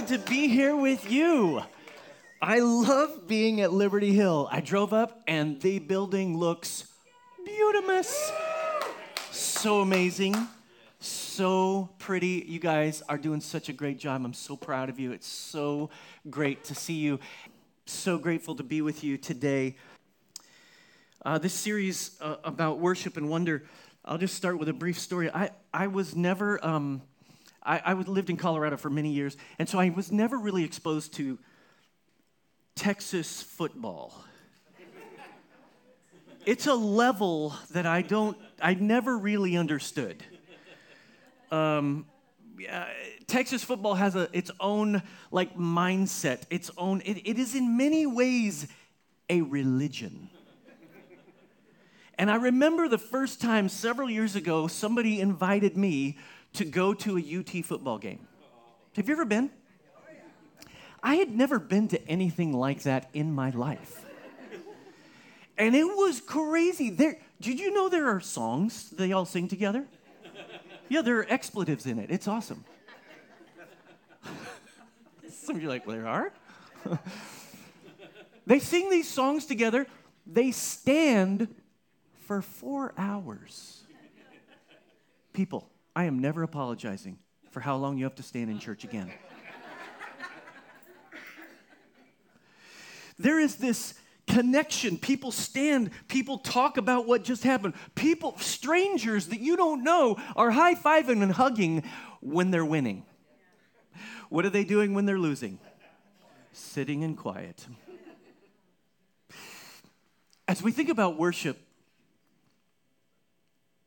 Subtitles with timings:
[0.00, 1.62] good to be here with you.
[2.40, 4.48] I love being at Liberty Hill.
[4.50, 6.86] I drove up and the building looks
[7.44, 8.02] beautiful.
[9.30, 10.36] So amazing.
[11.00, 12.46] So pretty.
[12.48, 14.24] You guys are doing such a great job.
[14.24, 15.12] I'm so proud of you.
[15.12, 15.90] It's so
[16.30, 17.20] great to see you.
[17.84, 19.76] So grateful to be with you today.
[21.26, 23.64] Uh, this series uh, about worship and wonder,
[24.06, 25.30] I'll just start with a brief story.
[25.30, 27.02] I, I was never, um,
[27.62, 31.14] I, I lived in Colorado for many years, and so I was never really exposed
[31.14, 31.38] to
[32.74, 34.24] Texas football.
[36.46, 40.22] it's a level that I don't, I never really understood.
[41.50, 42.06] Um,
[43.26, 48.06] Texas football has a, its own like mindset, its own, it, it is in many
[48.06, 48.66] ways
[49.28, 50.30] a religion.
[52.18, 56.18] And I remember the first time several years ago, somebody invited me
[56.54, 58.26] to go to a UT football game.
[58.96, 59.50] Have you ever been?
[61.02, 64.04] I had never been to anything like that in my life.
[65.56, 66.90] And it was crazy.
[66.90, 69.86] There, did you know there are songs they all sing together?
[70.88, 72.10] Yeah, there are expletives in it.
[72.10, 72.64] It's awesome.
[75.30, 76.32] Some of you are like, well, there are?
[78.46, 79.86] they sing these songs together.
[80.26, 81.54] They stand
[82.26, 83.82] for four hours.
[85.32, 87.18] People, I am never apologizing
[87.50, 89.10] for how long you have to stand in church again.
[93.18, 93.94] there is this
[94.26, 94.96] connection.
[94.96, 97.74] People stand, people talk about what just happened.
[97.94, 101.82] People, strangers that you don't know, are high fiving and hugging
[102.20, 103.04] when they're winning.
[104.28, 105.58] What are they doing when they're losing?
[106.52, 107.66] Sitting in quiet.
[110.46, 111.58] As we think about worship,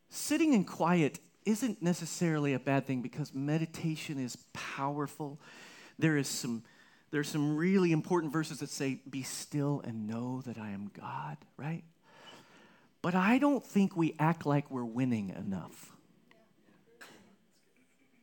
[0.10, 5.40] sitting in quiet isn't necessarily a bad thing because meditation is powerful.
[6.00, 6.64] There is some
[7.12, 11.38] there's some really important verses that say be still and know that I am God,
[11.58, 11.84] right?
[13.04, 15.92] But I don't think we act like we're winning enough.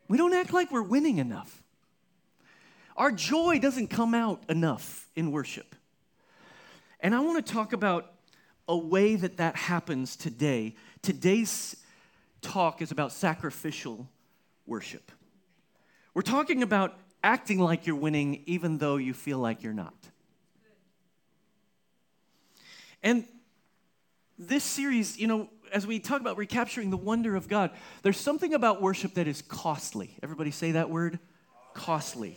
[0.09, 1.63] We don't act like we're winning enough.
[2.97, 5.77] Our joy doesn't come out enough in worship.
[6.99, 8.13] And I want to talk about
[8.67, 10.75] a way that that happens today.
[11.01, 11.77] Today's
[12.41, 14.09] talk is about sacrificial
[14.67, 15.13] worship.
[16.15, 19.95] We're talking about acting like you're winning even though you feel like you're not.
[23.03, 23.25] And
[24.39, 27.71] this series, you know, as we talk about recapturing the wonder of God,
[28.03, 30.17] there's something about worship that is costly.
[30.23, 31.19] Everybody say that word?
[31.75, 32.37] Costly.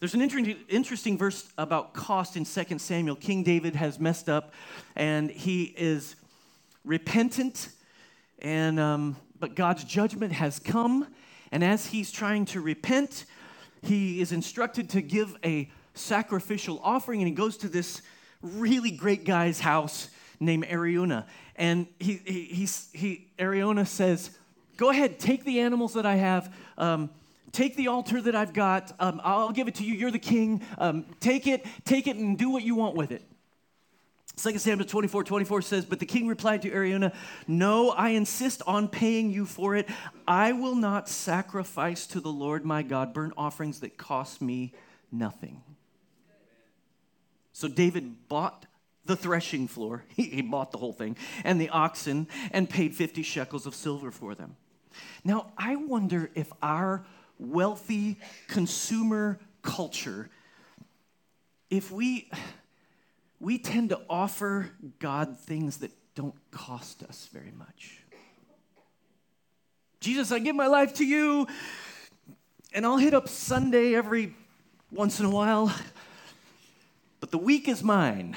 [0.00, 3.16] There's an interesting verse about cost in 2 Samuel.
[3.16, 4.52] King David has messed up
[4.96, 6.16] and he is
[6.84, 7.68] repentant
[8.40, 11.06] and um, but God's judgment has come,
[11.52, 13.24] and as he's trying to repent,
[13.82, 18.02] he is instructed to give a sacrificial offering, and he goes to this
[18.42, 20.08] really great guy's house
[20.40, 24.30] named Araunah, and he he he Araunah says,
[24.76, 27.10] "Go ahead, take the animals that I have." Um,
[27.52, 28.92] take the altar that I've got.
[29.00, 29.94] Um, I'll give it to you.
[29.94, 30.62] You're the king.
[30.76, 33.22] Um, take it, take it, and do what you want with it.
[34.38, 37.12] 2 Samuel 24 24 says, But the king replied to Araunah,
[37.46, 39.88] No, I insist on paying you for it.
[40.26, 44.72] I will not sacrifice to the Lord my God burnt offerings that cost me
[45.10, 45.62] nothing.
[47.52, 48.66] So David bought
[49.04, 53.22] the threshing floor, he, he bought the whole thing, and the oxen, and paid 50
[53.22, 54.56] shekels of silver for them.
[55.24, 57.04] Now, I wonder if our
[57.38, 60.30] wealthy consumer culture,
[61.70, 62.30] if we
[63.40, 68.02] we tend to offer God things that don't cost us very much.
[70.00, 71.46] Jesus, I give my life to you,
[72.72, 74.34] and I'll hit up Sunday every
[74.90, 75.72] once in a while,
[77.20, 78.36] but the week is mine.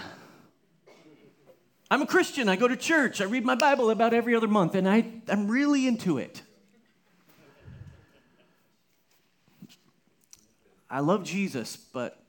[1.90, 2.48] I'm a Christian.
[2.48, 3.20] I go to church.
[3.20, 6.42] I read my Bible about every other month, and I, I'm really into it.
[10.90, 12.21] I love Jesus, but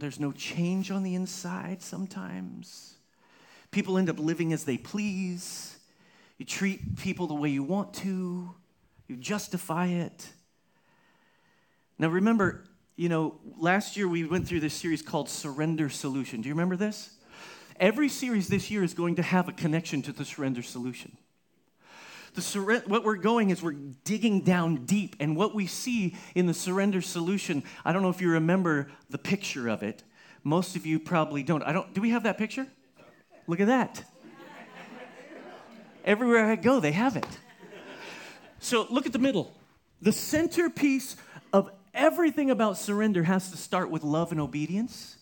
[0.00, 2.94] there's no change on the inside sometimes.
[3.70, 5.78] People end up living as they please.
[6.38, 8.54] You treat people the way you want to,
[9.06, 10.26] you justify it.
[11.98, 12.64] Now, remember,
[12.96, 16.40] you know, last year we went through this series called Surrender Solution.
[16.40, 17.10] Do you remember this?
[17.78, 21.16] Every series this year is going to have a connection to the surrender solution.
[22.34, 23.72] The surre- what we're going is we're
[24.04, 28.20] digging down deep, and what we see in the surrender solution, I don't know if
[28.20, 30.04] you remember the picture of it.
[30.44, 31.62] Most of you probably don't.
[31.62, 31.92] I don't.
[31.92, 32.66] Do we have that picture?
[33.46, 34.04] Look at that.
[36.04, 37.26] Everywhere I go, they have it.
[38.58, 39.54] So look at the middle.
[40.00, 41.16] The centerpiece
[41.52, 45.16] of everything about surrender has to start with love and obedience.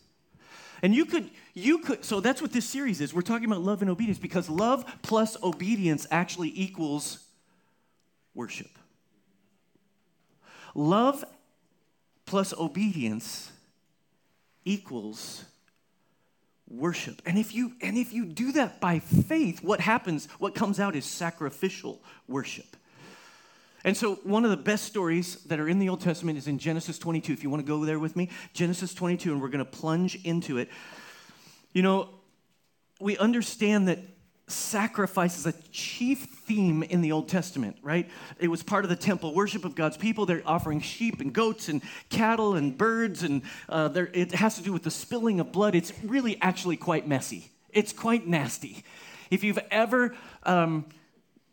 [0.83, 3.13] And you could, you could, so that's what this series is.
[3.13, 7.25] We're talking about love and obedience because love plus obedience actually equals
[8.35, 8.71] worship.
[10.75, 11.25] Love
[12.27, 13.51] plus obedience
[14.65, 15.45] equals
[16.69, 17.23] worship.
[17.27, 20.95] And if you and if you do that by faith, what happens, what comes out
[20.95, 22.77] is sacrificial worship.
[23.85, 26.59] And so, one of the best stories that are in the Old Testament is in
[26.59, 27.33] Genesis 22.
[27.33, 30.17] If you want to go there with me, Genesis 22, and we're going to plunge
[30.25, 30.69] into it.
[31.73, 32.09] You know,
[33.01, 34.01] we understand that
[34.49, 38.09] sacrifice is a chief theme in the Old Testament, right?
[38.39, 40.27] It was part of the temple worship of God's people.
[40.27, 44.73] They're offering sheep and goats and cattle and birds, and uh, it has to do
[44.73, 45.75] with the spilling of blood.
[45.75, 48.83] It's really actually quite messy, it's quite nasty.
[49.31, 50.87] If you've ever, um,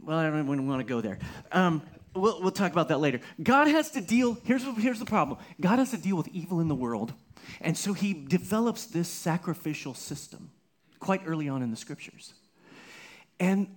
[0.01, 1.19] well, I don't even want to go there.
[1.51, 1.81] Um,
[2.15, 3.19] we'll, we'll talk about that later.
[3.41, 6.67] God has to deal, here's, here's the problem God has to deal with evil in
[6.67, 7.13] the world.
[7.62, 10.51] And so he develops this sacrificial system
[11.00, 12.33] quite early on in the scriptures.
[13.39, 13.67] And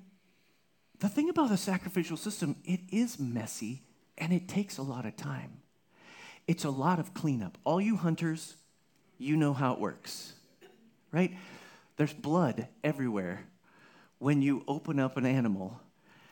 [1.00, 3.82] the thing about the sacrificial system, it is messy
[4.17, 5.58] and it takes a lot of time.
[6.46, 7.58] It's a lot of cleanup.
[7.64, 8.55] All you hunters,
[9.19, 10.32] you know how it works,
[11.12, 11.37] right?
[11.96, 13.44] There's blood everywhere
[14.19, 15.81] when you open up an animal.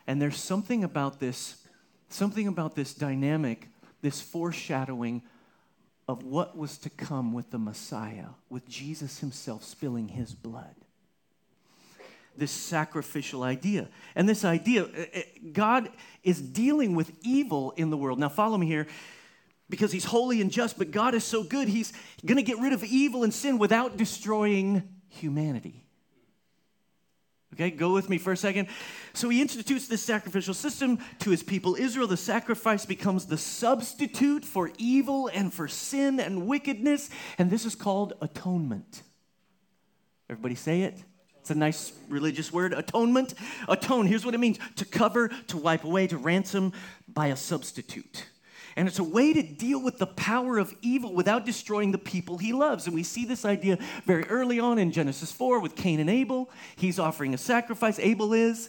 [0.07, 1.66] And there's something about this
[2.09, 3.69] something about this dynamic,
[4.03, 5.23] this foreshadowing
[6.09, 10.75] of what was to come with the Messiah, with Jesus himself spilling his blood.
[12.37, 13.89] This sacrificial idea.
[14.15, 15.23] And this idea, eh, eh,
[15.53, 15.89] God
[16.23, 18.19] is dealing with evil in the world.
[18.19, 18.87] Now, follow me here
[19.69, 21.93] because he's holy and just, but God is so good, he's
[22.25, 25.86] going to get rid of evil and sin without destroying humanity.
[27.55, 28.69] Okay, go with me for a second.
[29.15, 32.07] So he institutes this sacrificial system to his people Israel.
[32.07, 37.09] The sacrifice becomes the substitute for evil and for sin and wickedness,
[37.39, 39.03] and this is called atonement.
[40.29, 41.03] Everybody say it.
[41.41, 43.35] It's a nice religious word, atonement.
[43.69, 46.73] Atone, here's what it means to cover, to wipe away, to ransom
[47.07, 48.27] by a substitute.
[48.77, 52.37] And it's a way to deal with the power of evil without destroying the people
[52.37, 52.87] he loves.
[52.87, 56.51] And we see this idea very early on in Genesis 4 with Cain and Abel.
[56.77, 58.69] He's offering a sacrifice, Abel is.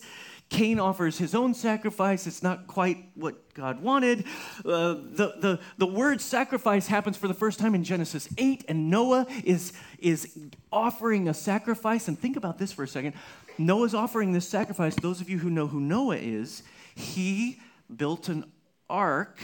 [0.49, 2.25] Cain offers his own sacrifice.
[2.25, 4.23] It's not quite what God wanted.
[4.59, 8.89] Uh, the, the, the word sacrifice happens for the first time in Genesis 8, and
[8.89, 10.39] Noah is, is
[10.71, 12.07] offering a sacrifice.
[12.07, 13.13] And think about this for a second.
[13.57, 14.95] Noah's offering this sacrifice.
[14.95, 16.63] Those of you who know who Noah is,
[16.95, 17.59] he
[17.93, 18.45] built an
[18.89, 19.37] ark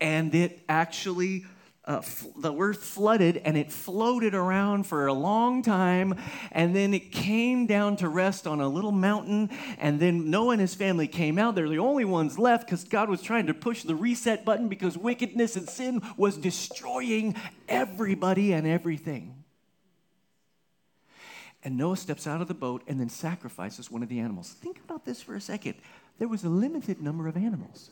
[0.00, 1.44] and it actually
[1.86, 2.02] uh,
[2.36, 6.14] the earth flooded and it floated around for a long time
[6.52, 9.48] and then it came down to rest on a little mountain
[9.78, 11.54] and then noah and his family came out.
[11.54, 14.96] They're the only ones left because god was trying to push the reset button because
[14.96, 17.34] wickedness and sin was destroying
[17.68, 19.42] everybody and everything.
[21.64, 24.50] And noah steps out of the boat and then sacrifices one of the animals.
[24.50, 25.74] Think about this for a second.
[26.18, 27.90] There was a limited number of animals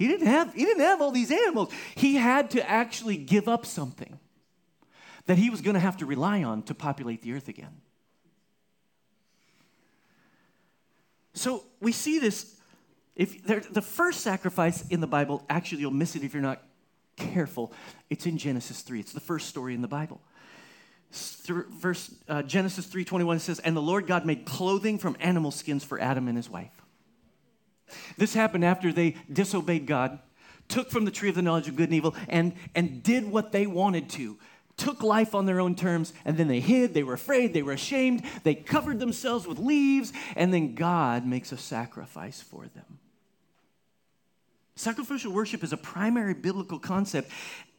[0.00, 1.70] he didn't have, he didn't have all these animals.
[1.94, 4.18] He had to actually give up something
[5.26, 7.82] that he was going to have to rely on to populate the earth again.
[11.34, 12.56] So we see this.
[13.14, 16.62] If the first sacrifice in the Bible, actually, you'll miss it if you're not
[17.16, 17.70] careful.
[18.08, 19.00] It's in Genesis 3.
[19.00, 20.22] It's the first story in the Bible.
[21.12, 26.00] Verse uh, Genesis 3:21 says, "And the Lord God made clothing from animal skins for
[26.00, 26.79] Adam and his wife."
[28.16, 30.18] This happened after they disobeyed God,
[30.68, 33.52] took from the tree of the knowledge of good and evil, and, and did what
[33.52, 34.38] they wanted to.
[34.76, 37.72] Took life on their own terms, and then they hid, they were afraid, they were
[37.72, 42.98] ashamed, they covered themselves with leaves, and then God makes a sacrifice for them.
[44.76, 47.30] Sacrificial worship is a primary biblical concept,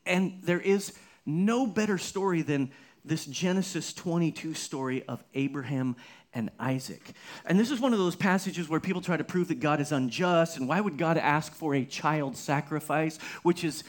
[0.05, 0.93] and there is
[1.25, 2.71] no better story than
[3.03, 5.95] this Genesis 22 story of Abraham
[6.33, 7.13] and Isaac.
[7.45, 9.91] And this is one of those passages where people try to prove that God is
[9.91, 13.83] unjust and why would God ask for a child sacrifice, which is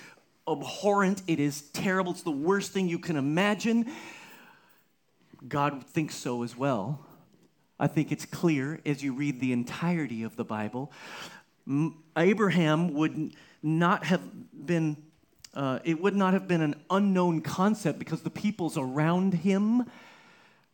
[0.48, 3.90] abhorrent, it is terrible, it's the worst thing you can imagine.
[5.46, 7.04] God thinks so as well.
[7.78, 10.92] I think it's clear as you read the entirety of the Bible.
[12.16, 14.20] Abraham would not have
[14.66, 14.96] been,
[15.54, 19.84] uh, it would not have been an unknown concept because the peoples around him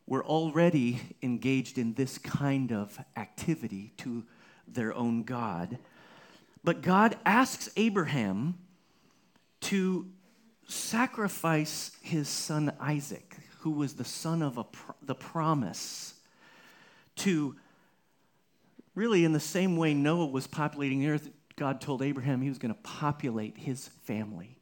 [0.09, 4.25] were already engaged in this kind of activity to
[4.67, 5.77] their own God.
[6.63, 8.57] But God asks Abraham
[9.61, 10.07] to
[10.67, 16.15] sacrifice his son Isaac, who was the son of pro- the promise,
[17.17, 17.55] to
[18.95, 22.57] really, in the same way Noah was populating the earth, God told Abraham he was
[22.57, 24.57] going to populate his family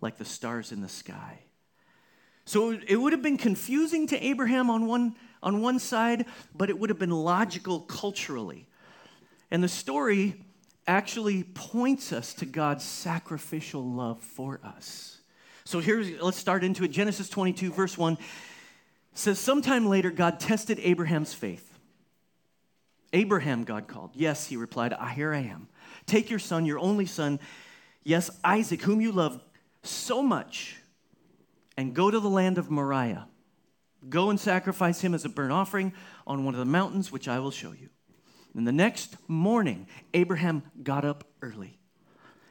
[0.00, 1.40] like the stars in the sky.
[2.48, 6.24] So it would have been confusing to Abraham on one, on one side,
[6.56, 8.66] but it would have been logical culturally.
[9.50, 10.42] And the story
[10.86, 15.18] actually points us to God's sacrificial love for us.
[15.66, 16.88] So here's, let's start into it.
[16.88, 18.16] Genesis 22, verse 1
[19.12, 21.78] says, Sometime later, God tested Abraham's faith.
[23.12, 24.12] Abraham, God called.
[24.14, 25.68] Yes, he replied, ah, Here I am.
[26.06, 27.40] Take your son, your only son,
[28.04, 29.38] yes, Isaac, whom you love
[29.82, 30.78] so much
[31.78, 33.28] and go to the land of Moriah.
[34.08, 35.92] Go and sacrifice him as a burnt offering
[36.26, 37.88] on one of the mountains, which I will show you.
[38.56, 41.78] And the next morning, Abraham got up early.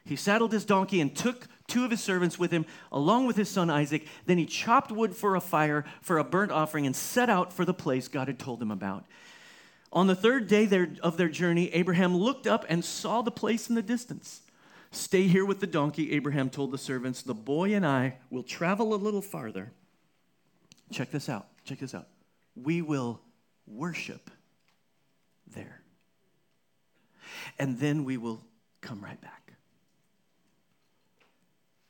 [0.05, 3.50] He saddled his donkey and took two of his servants with him, along with his
[3.50, 4.07] son Isaac.
[4.25, 7.65] Then he chopped wood for a fire for a burnt offering and set out for
[7.65, 9.03] the place God had told him about.
[9.91, 10.69] On the third day
[11.03, 14.39] of their journey, Abraham looked up and saw the place in the distance.
[14.91, 17.22] Stay here with the donkey, Abraham told the servants.
[17.22, 19.72] The boy and I will travel a little farther.
[20.91, 21.48] Check this out.
[21.65, 22.08] Check this out.
[22.56, 23.22] We will
[23.65, 24.32] worship
[25.53, 25.82] there.
[27.60, 28.41] And then we will
[28.82, 29.53] come right back.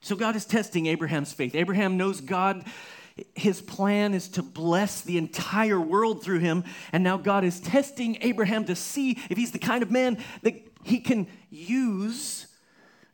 [0.01, 1.53] So God is testing Abraham's faith.
[1.53, 2.65] Abraham knows God
[3.35, 6.63] his plan is to bless the entire world through him.
[6.91, 10.55] And now God is testing Abraham to see if he's the kind of man that
[10.83, 12.46] he can use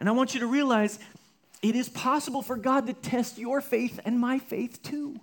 [0.04, 1.00] and I want you to realize
[1.62, 5.18] it is possible for God to test your faith and my faith too.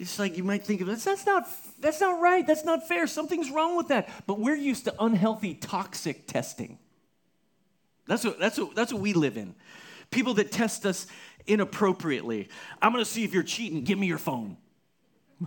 [0.00, 3.06] It's like you might think of this, that's not, that's not right, that's not fair,
[3.06, 4.08] something's wrong with that.
[4.26, 6.80] But we're used to unhealthy, toxic testing.
[8.08, 9.54] That's what, that's what, that's what we live in.
[10.10, 11.06] People that test us
[11.46, 12.48] inappropriately.
[12.82, 14.56] I'm gonna see if you're cheating, give me your phone.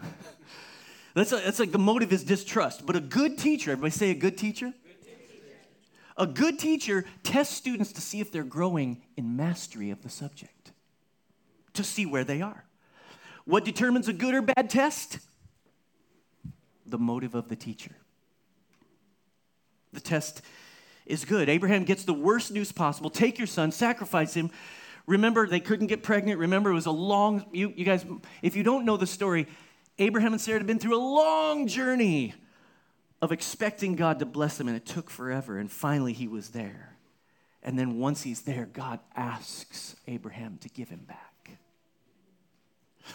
[1.13, 2.85] that's, a, that's like the motive is distrust.
[2.85, 4.73] But a good teacher, everybody say a good teacher?
[6.19, 10.73] A good teacher tests students to see if they're growing in mastery of the subject,
[11.73, 12.65] to see where they are.
[13.45, 15.19] What determines a good or bad test?
[16.85, 17.95] The motive of the teacher.
[19.93, 20.41] The test
[21.05, 21.47] is good.
[21.47, 23.09] Abraham gets the worst news possible.
[23.09, 24.51] Take your son, sacrifice him.
[25.07, 26.37] Remember, they couldn't get pregnant.
[26.37, 28.05] Remember, it was a long, you, you guys,
[28.41, 29.47] if you don't know the story,
[29.97, 32.35] Abraham and Sarah had been through a long journey
[33.21, 35.57] of expecting God to bless him, and it took forever.
[35.57, 36.97] And finally, he was there.
[37.61, 41.51] And then once he's there, God asks Abraham to give him back.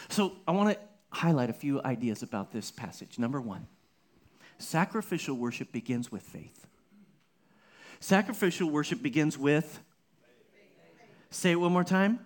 [0.09, 0.79] So I want to
[1.11, 3.19] highlight a few ideas about this passage.
[3.19, 3.67] Number one,
[4.59, 6.67] sacrificial worship begins with faith.
[8.01, 9.81] Sacrificial worship begins with,
[11.31, 12.21] say it one more time.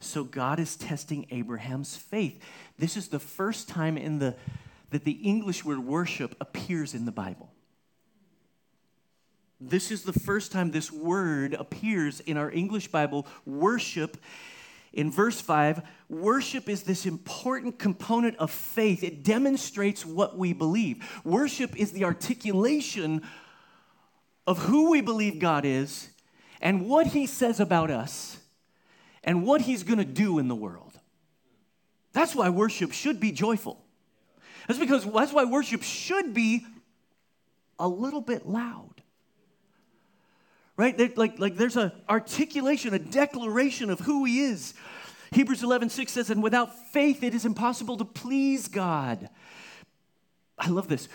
[0.00, 2.42] So God is testing Abraham's faith.
[2.78, 4.36] This is the first time in the
[4.90, 7.52] that the English word worship appears in the Bible.
[9.60, 14.18] This is the first time this word appears in our English Bible, worship.
[14.92, 19.02] In verse 5, worship is this important component of faith.
[19.02, 21.04] It demonstrates what we believe.
[21.24, 23.22] Worship is the articulation
[24.46, 26.10] of who we believe God is
[26.60, 28.38] and what He says about us
[29.24, 30.98] and what He's going to do in the world.
[32.12, 33.85] That's why worship should be joyful.
[34.66, 36.66] That's because that's why worship should be
[37.78, 39.02] a little bit loud.
[40.76, 41.16] Right?
[41.16, 44.74] Like, like there's an articulation, a declaration of who he is.
[45.32, 49.28] Hebrews 11, 6 says, and without faith it is impossible to please God.
[50.58, 51.08] I love this.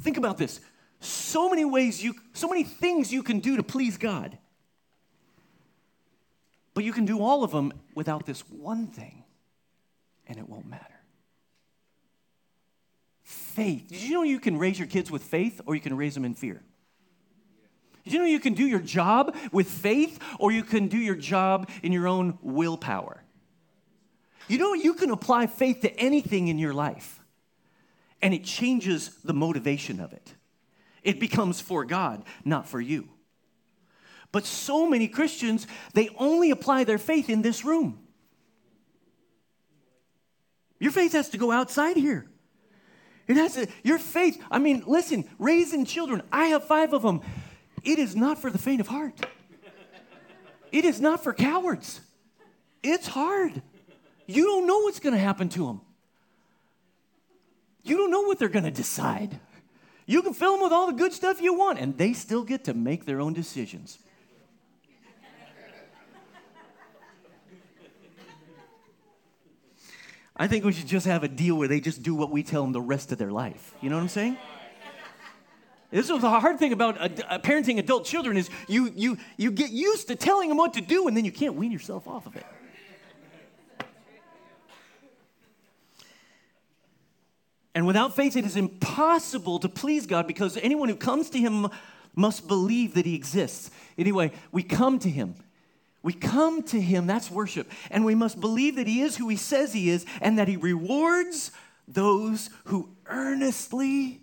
[0.00, 0.60] Think about this.
[1.00, 4.36] So many ways you, so many things you can do to please God.
[6.72, 9.22] But you can do all of them without this one thing,
[10.26, 10.93] and it won't matter
[13.54, 13.88] faith.
[13.88, 16.24] Did you know you can raise your kids with faith or you can raise them
[16.24, 16.62] in fear?
[18.04, 21.14] Did you know you can do your job with faith or you can do your
[21.14, 23.22] job in your own willpower?
[24.48, 27.20] You know, you can apply faith to anything in your life
[28.20, 30.34] and it changes the motivation of it.
[31.02, 33.08] It becomes for God, not for you.
[34.32, 38.00] But so many Christians, they only apply their faith in this room.
[40.80, 42.26] Your faith has to go outside here.
[43.26, 44.42] It has to, your faith.
[44.50, 47.22] I mean, listen, raising children, I have five of them.
[47.82, 49.26] It is not for the faint of heart.
[50.72, 52.00] It is not for cowards.
[52.82, 53.62] It's hard.
[54.26, 55.80] You don't know what's going to happen to them.
[57.82, 59.38] You don't know what they're going to decide.
[60.06, 62.64] You can fill them with all the good stuff you want, and they still get
[62.64, 63.98] to make their own decisions.
[70.36, 72.62] I think we should just have a deal where they just do what we tell
[72.62, 73.74] them the rest of their life.
[73.80, 74.36] You know what I'm saying?
[75.92, 79.70] This is the hard thing about uh, parenting adult children is you, you, you get
[79.70, 82.34] used to telling them what to do and then you can't wean yourself off of
[82.34, 82.44] it.
[87.76, 91.68] And without faith, it is impossible to please God because anyone who comes to Him
[92.16, 93.70] must believe that He exists.
[93.96, 95.34] Anyway, we come to Him.
[96.04, 97.68] We come to Him, that's worship.
[97.90, 100.58] And we must believe that He is who He says He is and that He
[100.58, 101.50] rewards
[101.88, 104.20] those who earnestly,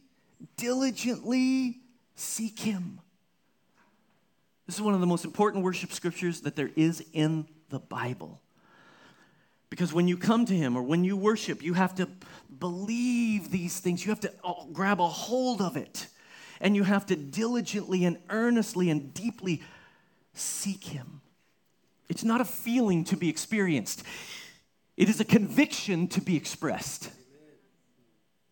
[0.58, 1.80] diligently
[2.14, 3.00] seek Him.
[4.68, 8.40] This is one of the most important worship scriptures that there is in the Bible.
[9.72, 12.08] Because when you come to Him or when you worship, you have to
[12.60, 14.06] believe these things.
[14.06, 16.06] You have to uh, grab a hold of it.
[16.60, 19.64] And you have to diligently and earnestly and deeply
[20.36, 21.21] seek Him.
[22.12, 24.03] It's not a feeling to be experienced,
[24.98, 27.10] it is a conviction to be expressed.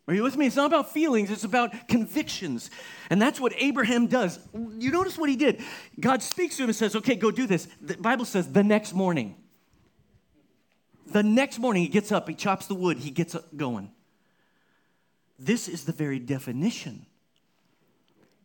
[0.08, 0.48] Are you with me?
[0.48, 2.72] It's not about feelings, it's about convictions.
[3.10, 4.39] And that's what Abraham does.
[4.54, 5.62] You notice what he did.
[6.00, 7.68] God speaks to him and says, Okay, go do this.
[7.82, 9.36] The Bible says the next morning.
[11.12, 13.92] The next morning, he gets up, he chops the wood, he gets going.
[15.38, 17.06] This is the very definition.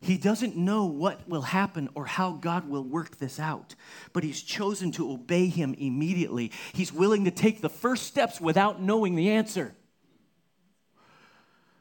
[0.05, 3.73] He doesn't know what will happen or how God will work this out,
[4.13, 6.51] but he's chosen to obey him immediately.
[6.73, 9.73] He's willing to take the first steps without knowing the answer.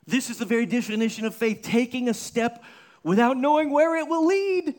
[0.07, 2.65] This is the very definition of faith taking a step
[3.03, 4.75] without knowing where it will lead.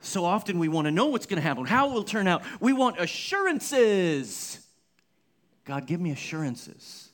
[0.00, 2.42] So often we want to know what's going to happen, how it will turn out.
[2.58, 4.58] We want assurances.
[5.64, 7.08] God, give me assurances.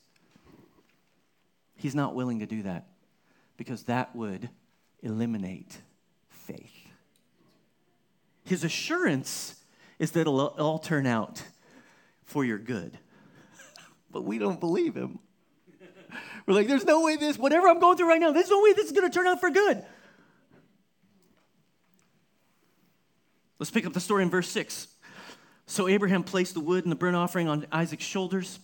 [1.75, 2.87] He's not willing to do that
[3.57, 4.49] because that would
[5.01, 5.81] eliminate
[6.29, 6.87] faith.
[8.45, 9.55] His assurance
[9.99, 11.43] is that it'll all turn out
[12.23, 12.97] for your good.
[14.11, 15.19] But we don't believe him.
[16.45, 18.71] We're like, there's no way this, whatever I'm going through right now, there's no way
[18.73, 19.83] this is going to turn out for good.
[23.59, 24.87] Let's pick up the story in verse 6.
[25.65, 28.59] So Abraham placed the wood and the burnt offering on Isaac's shoulders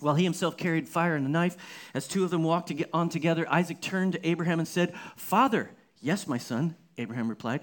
[0.00, 1.56] while he himself carried fire and a knife.
[1.94, 6.26] As two of them walked on together, Isaac turned to Abraham and said, Father, yes,
[6.26, 7.60] my son, Abraham replied.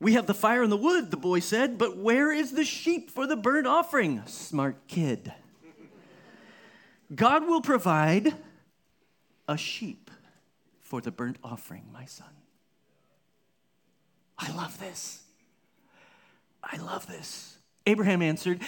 [0.00, 3.10] We have the fire and the wood, the boy said, but where is the sheep
[3.10, 4.22] for the burnt offering?
[4.26, 5.32] Smart kid.
[7.14, 8.34] God will provide
[9.48, 10.10] a sheep
[10.80, 12.28] for the burnt offering, my son.
[14.38, 15.22] I love this.
[16.62, 17.58] I love this.
[17.86, 18.60] Abraham answered,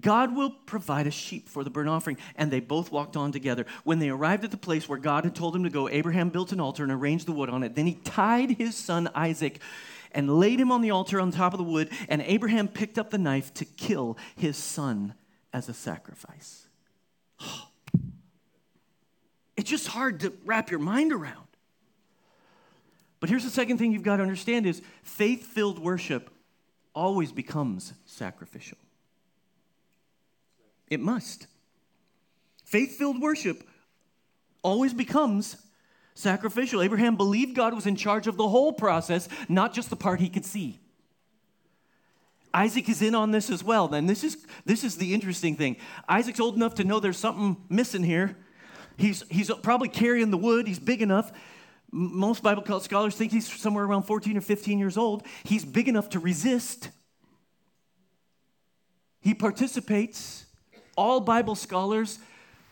[0.00, 2.16] God will provide a sheep for the burnt offering.
[2.36, 3.66] And they both walked on together.
[3.84, 6.52] When they arrived at the place where God had told him to go, Abraham built
[6.52, 7.74] an altar and arranged the wood on it.
[7.74, 9.60] Then he tied his son Isaac
[10.12, 11.90] and laid him on the altar on top of the wood.
[12.08, 15.14] And Abraham picked up the knife to kill his son
[15.52, 16.66] as a sacrifice.
[19.56, 21.46] It's just hard to wrap your mind around.
[23.20, 26.28] But here's the second thing you've got to understand is faith-filled worship
[26.92, 28.78] always becomes sacrificial.
[30.88, 31.46] It must.
[32.64, 33.62] Faith-filled worship
[34.62, 35.56] always becomes
[36.14, 36.82] sacrificial.
[36.82, 40.28] Abraham believed God was in charge of the whole process, not just the part he
[40.28, 40.80] could see.
[42.52, 43.88] Isaac is in on this as well.
[43.88, 45.76] Then this is this is the interesting thing.
[46.08, 48.36] Isaac's old enough to know there's something missing here.
[48.96, 50.68] He's he's probably carrying the wood.
[50.68, 51.32] He's big enough
[51.94, 55.24] most Bible scholars think he's somewhere around 14 or 15 years old.
[55.44, 56.90] He's big enough to resist.
[59.20, 60.44] He participates.
[60.96, 62.18] All Bible scholars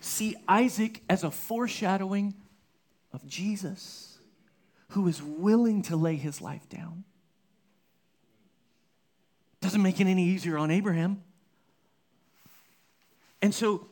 [0.00, 2.34] see Isaac as a foreshadowing
[3.12, 4.18] of Jesus,
[4.90, 7.04] who is willing to lay his life down.
[9.60, 11.22] Doesn't make it any easier on Abraham.
[13.40, 13.88] And so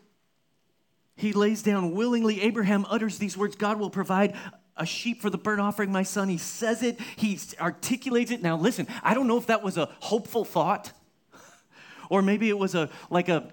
[1.16, 2.40] he lays down willingly.
[2.42, 4.34] Abraham utters these words God will provide
[4.76, 6.28] a sheep for the burnt offering, my son.
[6.28, 8.42] He says it, he articulates it.
[8.42, 10.92] Now, listen, I don't know if that was a hopeful thought
[12.10, 13.52] or maybe it was a like a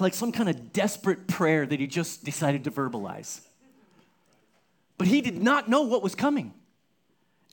[0.00, 3.40] like some kind of desperate prayer that he just decided to verbalize.
[4.96, 6.54] But he did not know what was coming.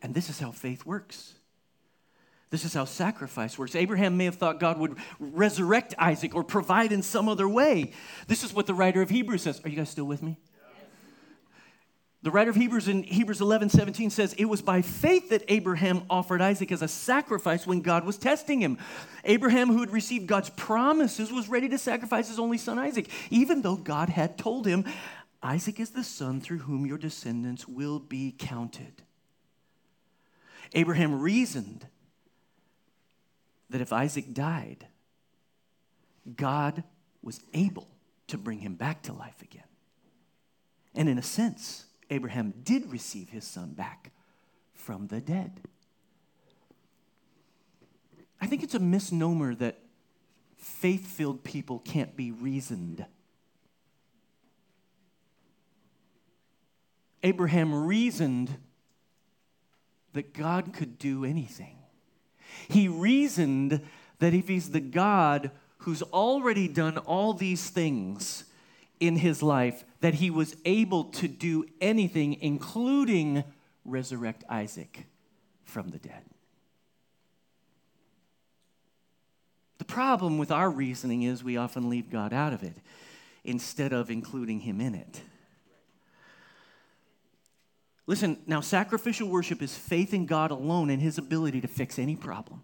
[0.01, 1.34] And this is how faith works.
[2.49, 3.75] This is how sacrifice works.
[3.75, 7.91] Abraham may have thought God would resurrect Isaac or provide in some other way.
[8.27, 9.62] This is what the writer of Hebrews says.
[9.63, 10.38] Are you guys still with me?
[12.25, 16.01] The writer of Hebrews in Hebrews 11, 17 says, It was by faith that Abraham
[16.09, 18.79] offered Isaac as a sacrifice when God was testing him.
[19.25, 23.61] Abraham, who had received God's promises, was ready to sacrifice his only son Isaac, even
[23.61, 24.85] though God had told him,
[25.43, 29.03] Isaac is the son through whom your descendants will be counted.
[30.73, 31.85] Abraham reasoned
[33.69, 34.88] that if Isaac died,
[36.35, 36.83] God
[37.21, 37.88] was able
[38.29, 39.61] to bring him back to life again.
[40.95, 44.11] And in a sense, Abraham did receive his son back
[44.73, 45.61] from the dead.
[48.39, 49.79] I think it's a misnomer that
[50.57, 53.05] faith filled people can't be reasoned.
[57.23, 58.57] Abraham reasoned
[60.13, 61.77] that God could do anything.
[62.67, 63.81] He reasoned
[64.19, 68.45] that if he's the God who's already done all these things
[68.99, 73.43] in his life, that he was able to do anything, including
[73.83, 75.07] resurrect Isaac
[75.63, 76.21] from the dead.
[79.79, 82.77] The problem with our reasoning is we often leave God out of it
[83.43, 85.21] instead of including him in it.
[88.05, 92.15] Listen, now sacrificial worship is faith in God alone and his ability to fix any
[92.15, 92.63] problem,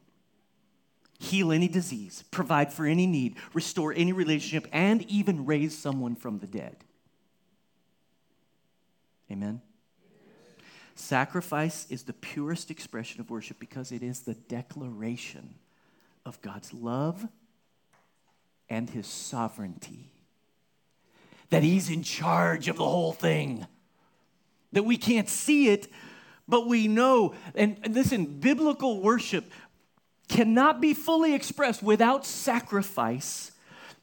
[1.17, 6.37] heal any disease, provide for any need, restore any relationship, and even raise someone from
[6.37, 6.83] the dead.
[9.31, 9.61] Amen?
[10.95, 15.55] Sacrifice is the purest expression of worship because it is the declaration
[16.25, 17.27] of God's love
[18.69, 20.11] and his sovereignty.
[21.49, 23.65] That he's in charge of the whole thing
[24.73, 25.87] that we can't see it,
[26.47, 27.35] but we know.
[27.55, 29.51] And, listen, biblical worship
[30.29, 33.51] cannot be fully expressed without sacrifice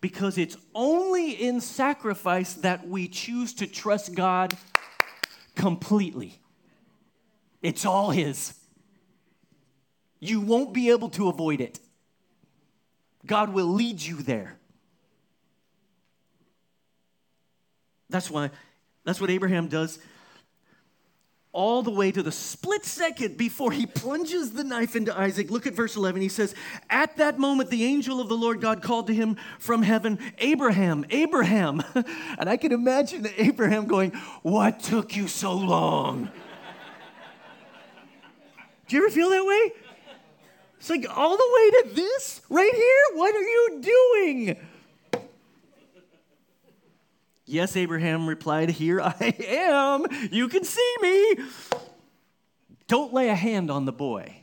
[0.01, 4.57] because it's only in sacrifice that we choose to trust God
[5.59, 6.41] completely.
[7.61, 8.55] It's all His.
[10.21, 11.81] You won't be able to avoid it.
[13.27, 14.57] God will lead you there.
[18.09, 18.51] That's why,
[19.05, 19.99] that's what Abraham does
[21.53, 25.51] all the way to the split second before he plunges the knife into Isaac.
[25.51, 26.21] Look at verse 11.
[26.21, 26.55] He says,
[26.91, 31.07] At that moment, the angel of the Lord God called to him from heaven, Abraham,
[31.11, 31.83] Abraham.
[32.39, 36.31] and I can imagine Abraham going, What took you so long?
[38.87, 39.73] Do you ever feel that way?
[40.79, 43.19] It's like all the way to this right here?
[43.19, 44.57] What are you doing?
[47.49, 50.05] Yes, Abraham replied, Here I am.
[50.31, 51.37] You can see me.
[52.89, 54.43] Don't lay a hand on the boy.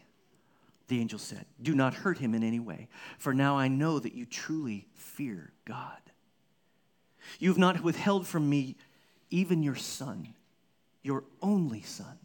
[0.88, 2.88] The angel said, Do not hurt him in any way,
[3.20, 6.00] for now I know that you truly fear God.
[7.38, 8.76] You have not withheld from me
[9.30, 10.34] even your son,
[11.04, 12.18] your only son.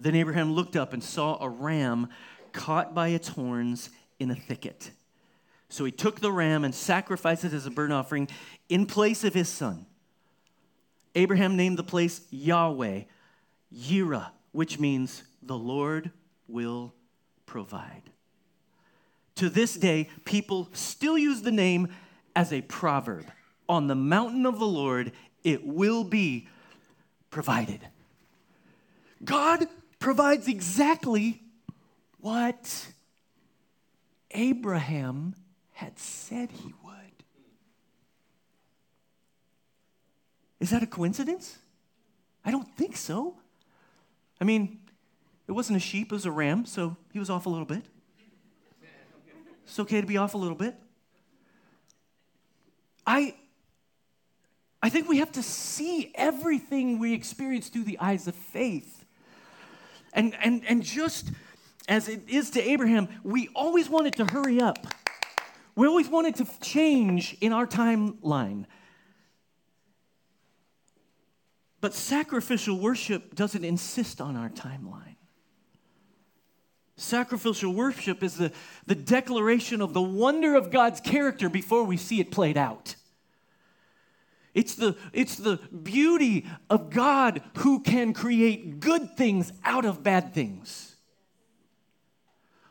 [0.00, 2.08] Then Abraham looked up and saw a ram
[2.52, 4.90] caught by its horns in a thicket.
[5.70, 8.28] So he took the ram and sacrificed it as a burnt offering
[8.68, 9.86] in place of his son.
[11.14, 13.02] Abraham named the place Yahweh,
[13.74, 16.10] Yireh, which means the Lord
[16.46, 16.94] will
[17.46, 18.02] provide.
[19.36, 21.88] To this day, people still use the name
[22.34, 23.26] as a proverb.
[23.68, 25.12] On the mountain of the Lord,
[25.44, 26.48] it will be
[27.30, 27.86] provided.
[29.24, 29.66] God
[29.98, 31.42] provides exactly
[32.20, 32.88] what
[34.30, 35.34] Abraham
[35.72, 36.87] had said he would.
[40.60, 41.58] Is that a coincidence?
[42.44, 43.34] I don't think so.
[44.40, 44.78] I mean,
[45.46, 47.82] it wasn't a sheep, it was a ram, so he was off a little bit.
[49.64, 50.74] It's okay to be off a little bit.
[53.06, 53.34] I
[54.82, 59.04] I think we have to see everything we experience through the eyes of faith.
[60.12, 61.30] And and and just
[61.88, 64.86] as it is to Abraham, we always want it to hurry up.
[65.74, 68.66] We always want it to change in our timeline.
[71.80, 75.16] But sacrificial worship doesn't insist on our timeline.
[76.96, 78.50] Sacrificial worship is the,
[78.86, 82.96] the declaration of the wonder of God's character before we see it played out.
[84.52, 90.34] It's the, it's the beauty of God who can create good things out of bad
[90.34, 90.96] things.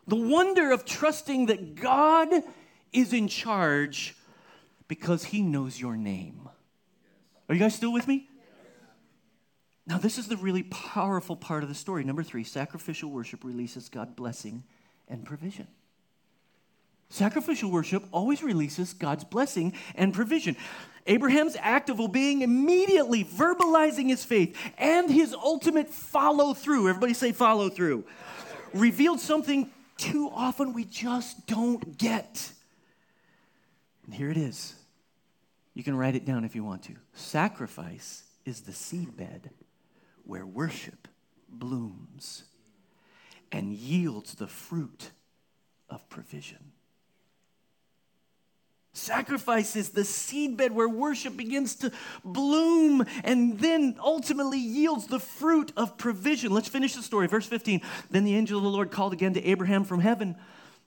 [0.07, 2.27] The wonder of trusting that God
[2.91, 4.17] is in charge
[4.89, 6.49] because he knows your name.
[7.47, 8.27] Are you guys still with me?
[9.87, 12.03] Now, this is the really powerful part of the story.
[12.03, 14.63] Number three sacrificial worship releases God blessing
[15.07, 15.67] and provision.
[17.09, 20.57] Sacrificial worship always releases God's blessing and provision.
[21.05, 27.31] Abraham's act of obeying immediately, verbalizing his faith, and his ultimate follow through everybody say
[27.31, 28.03] follow through
[28.73, 32.51] revealed something too often we just don't get.
[34.05, 34.75] And here it is.
[35.73, 36.95] You can write it down if you want to.
[37.13, 39.49] Sacrifice is the seedbed
[40.27, 41.07] where worship
[41.49, 42.43] blooms
[43.51, 45.11] and yields the fruit
[45.89, 46.71] of provision.
[48.93, 51.91] Sacrifice is the seedbed where worship begins to
[52.25, 56.51] bloom and then ultimately yields the fruit of provision.
[56.51, 57.27] Let's finish the story.
[57.27, 57.81] Verse 15.
[58.09, 60.35] Then the angel of the Lord called again to Abraham from heaven.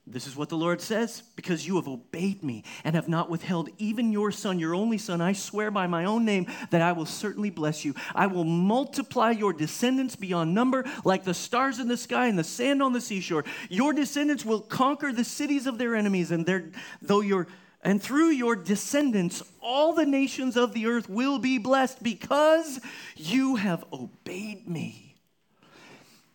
[0.07, 3.69] This is what the Lord says because you have obeyed me and have not withheld
[3.77, 5.21] even your son, your only son.
[5.21, 7.93] I swear by my own name that I will certainly bless you.
[8.15, 12.43] I will multiply your descendants beyond number, like the stars in the sky and the
[12.43, 13.45] sand on the seashore.
[13.69, 17.47] Your descendants will conquer the cities of their enemies, and their, though your
[17.83, 22.79] and through your descendants, all the nations of the earth will be blessed because
[23.15, 25.15] you have obeyed me.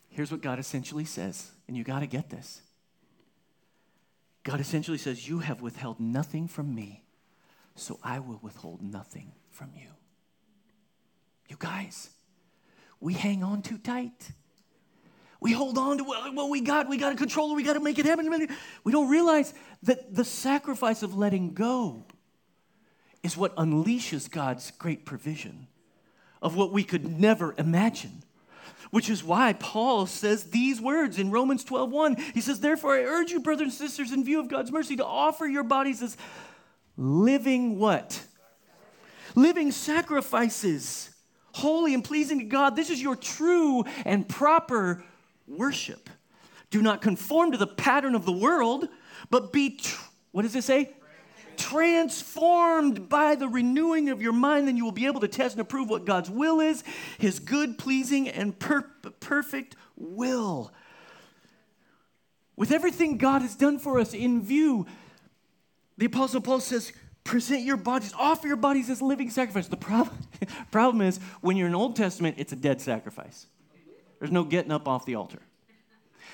[0.09, 2.63] Here's what God essentially says, and you got to get this.
[4.47, 7.03] God essentially says, You have withheld nothing from me,
[7.75, 9.89] so I will withhold nothing from you.
[11.49, 12.11] You guys,
[13.01, 14.31] we hang on too tight.
[15.41, 16.89] We hold on to what we got.
[16.89, 17.55] We got to control it.
[17.57, 18.49] We got to make it happen.
[18.85, 22.05] We don't realize that the sacrifice of letting go
[23.25, 25.67] is what unleashes God's great provision
[26.41, 28.23] of what we could never imagine.
[28.91, 32.17] Which is why Paul says these words in Romans 12:1.
[32.35, 35.05] He says, "Therefore I urge you, brothers and sisters, in view of God's mercy, to
[35.05, 36.17] offer your bodies as
[36.97, 38.25] living what?
[39.35, 41.11] Living sacrifices,
[41.53, 42.77] holy and pleasing to God.
[42.77, 45.05] This is your true and proper
[45.47, 46.09] worship.
[46.71, 48.89] Do not conform to the pattern of the world,
[49.31, 50.93] but be, tr- what does it say?
[51.57, 55.61] Transformed by the renewing of your mind, then you will be able to test and
[55.61, 56.85] approve what God's will is,
[57.19, 58.91] his good, pleasing, and per-
[59.21, 60.73] perfect will.
[62.57, 64.87] With everything God has done for us in view,
[65.99, 66.93] the Apostle Paul says,
[67.25, 69.69] present your bodies, offer your bodies as living sacrifice.
[69.69, 70.17] The problem,
[70.71, 73.47] problem is, when you're in Old Testament, it's a dead sacrifice.
[74.19, 75.41] There's no getting up off the altar.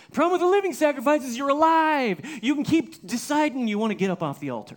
[0.06, 2.20] The problem with the living sacrifice is you're alive.
[2.42, 4.76] You can keep deciding you want to get up off the altar.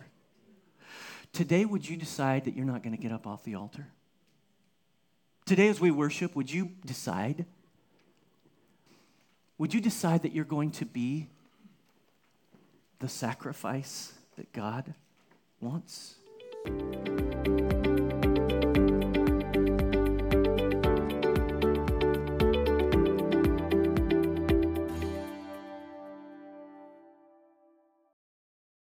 [1.36, 3.88] Today, would you decide that you're not going to get up off the altar?
[5.46, 7.46] Today, as we worship, would you decide?
[9.58, 11.28] Would you decide that you're going to be
[13.00, 14.94] the sacrifice that God
[15.60, 16.16] wants?